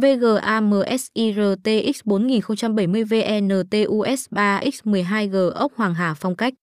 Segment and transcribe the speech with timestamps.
[0.00, 6.54] VGAMSIRTX 4070 VNTUS 3X12G ốc Hoàng Hà phong cách.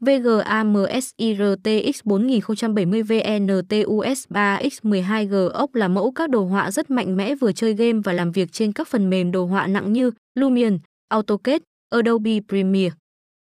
[0.00, 7.74] VGAMSIRTX 4070 VNTUS 3X12G ốc là mẫu các đồ họa rất mạnh mẽ vừa chơi
[7.74, 10.78] game và làm việc trên các phần mềm đồ họa nặng như Lumion,
[11.08, 11.60] AutoCAD,
[11.90, 12.94] Adobe Premiere.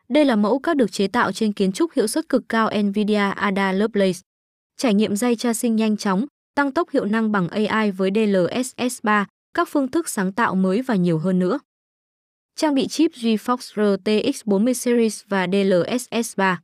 [0.09, 3.29] Đây là mẫu các được chế tạo trên kiến trúc hiệu suất cực cao NVIDIA
[3.29, 4.19] Ada Lovelace.
[4.77, 6.25] Trải nghiệm dây tracing sinh nhanh chóng,
[6.57, 10.81] tăng tốc hiệu năng bằng AI với DLSS 3, các phương thức sáng tạo mới
[10.81, 11.59] và nhiều hơn nữa.
[12.55, 16.61] Trang bị chip GeForce RTX 40 Series và DLSS 3.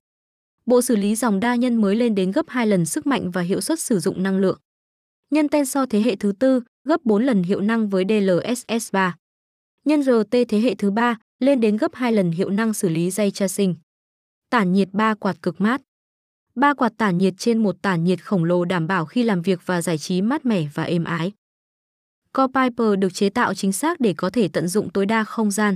[0.65, 3.41] Bộ xử lý dòng đa nhân mới lên đến gấp 2 lần sức mạnh và
[3.41, 4.59] hiệu suất sử dụng năng lượng.
[5.29, 9.15] Nhân Tensor thế hệ thứ tư, gấp 4 lần hiệu năng với DLSS 3.
[9.85, 13.11] Nhân RT thế hệ thứ ba, lên đến gấp 2 lần hiệu năng xử lý
[13.11, 13.75] dây tracing.
[14.49, 15.81] Tản nhiệt 3 quạt cực mát.
[16.55, 19.59] Ba quạt tản nhiệt trên một tản nhiệt khổng lồ đảm bảo khi làm việc
[19.65, 21.31] và giải trí mát mẻ và êm ái.
[22.33, 25.75] Copiper được chế tạo chính xác để có thể tận dụng tối đa không gian.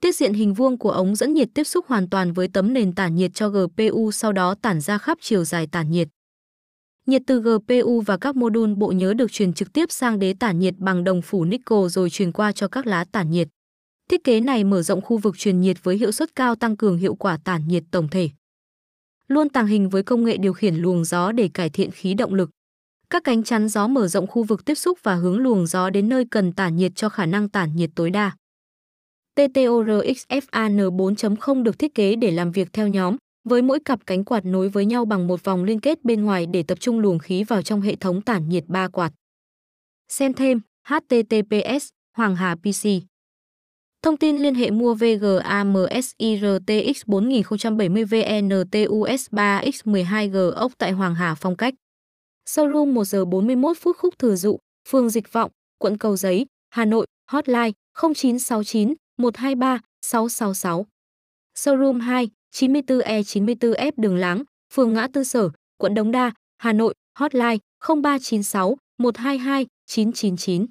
[0.00, 2.94] Tiết diện hình vuông của ống dẫn nhiệt tiếp xúc hoàn toàn với tấm nền
[2.94, 6.08] tản nhiệt cho GPU sau đó tản ra khắp chiều dài tản nhiệt.
[7.06, 10.34] Nhiệt từ GPU và các mô đun bộ nhớ được truyền trực tiếp sang đế
[10.40, 13.48] tản nhiệt bằng đồng phủ nickel rồi truyền qua cho các lá tản nhiệt.
[14.10, 16.96] Thiết kế này mở rộng khu vực truyền nhiệt với hiệu suất cao tăng cường
[16.96, 18.28] hiệu quả tản nhiệt tổng thể.
[19.28, 22.34] Luôn tàng hình với công nghệ điều khiển luồng gió để cải thiện khí động
[22.34, 22.50] lực.
[23.10, 26.08] Các cánh chắn gió mở rộng khu vực tiếp xúc và hướng luồng gió đến
[26.08, 28.36] nơi cần tản nhiệt cho khả năng tản nhiệt tối đa.
[29.36, 33.16] TTORXFAN 4.0 được thiết kế để làm việc theo nhóm,
[33.48, 36.46] với mỗi cặp cánh quạt nối với nhau bằng một vòng liên kết bên ngoài
[36.46, 39.12] để tập trung luồng khí vào trong hệ thống tản nhiệt ba quạt.
[40.08, 42.88] Xem thêm https Hoàng Hà PC
[44.06, 45.32] Thông tin liên hệ mua VGAMSIRTX
[47.06, 51.74] 4070 VNTUS 3X12G ốc tại Hoàng Hà Phong Cách.
[52.48, 56.84] Showroom 1 giờ 41 phút khúc thừa dụ, phường Dịch Vọng, quận Cầu Giấy, Hà
[56.84, 57.70] Nội, hotline
[58.02, 60.86] 0969 123 666.
[61.56, 64.42] Showroom 2, 94E94F Đường Láng,
[64.74, 70.66] phường Ngã Tư Sở, quận Đống Đa, Hà Nội, hotline 0396 122 999.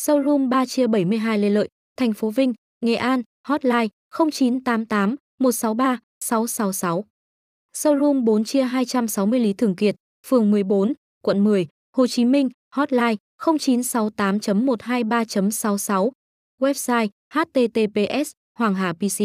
[0.00, 7.04] Showroom 3 chia 72 Lê Lợi, thành phố Vinh, Nghệ An, hotline 0988 163 666.
[7.74, 9.94] Showroom 4 chia 260 Lý Thường Kiệt,
[10.26, 10.92] phường 14,
[11.22, 16.10] quận 10, Hồ Chí Minh, hotline 0968.123.66.
[16.60, 19.18] Website https Hoàng Hà PC.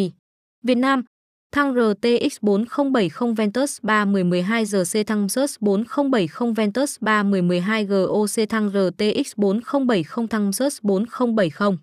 [0.64, 1.04] Việt Nam
[1.52, 10.28] Thăng RTX 4070 Ventus 31012 GC thăng Sus 4070 Ventus 31012 GOC thăng RTX 4070
[10.30, 11.78] thăng Sus 4070